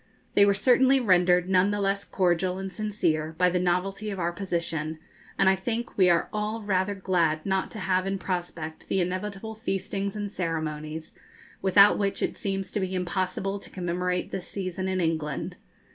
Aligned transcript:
They 0.33 0.47
were 0.47 0.55
certainly 0.55 0.99
rendered 0.99 1.47
none 1.47 1.69
the 1.69 1.79
less 1.79 2.03
cordial 2.03 2.57
and 2.57 2.73
sincere 2.73 3.35
by 3.37 3.51
the 3.51 3.59
novelty 3.59 4.09
of 4.09 4.17
our 4.17 4.31
position, 4.31 4.97
and 5.37 5.47
I 5.47 5.55
think 5.55 5.95
we 5.95 6.09
are 6.09 6.27
all 6.33 6.63
rather 6.63 6.95
glad 6.95 7.45
not 7.45 7.69
to 7.69 7.77
have 7.77 8.07
in 8.07 8.17
prospect 8.17 8.87
the 8.87 8.99
inevitable 8.99 9.53
feastings 9.53 10.15
and 10.15 10.31
ceremonies, 10.31 11.13
without 11.61 11.99
which 11.99 12.23
it 12.23 12.35
seems 12.35 12.71
to 12.71 12.79
be 12.79 12.95
impossible 12.95 13.59
to 13.59 13.69
commemorate 13.69 14.31
this 14.31 14.47
season 14.47 14.87
in 14.87 14.99
England. 14.99 15.57